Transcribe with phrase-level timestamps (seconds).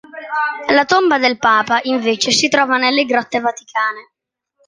[0.77, 4.13] La tomba del papa, invece, si trova nelle Grotte Vaticane.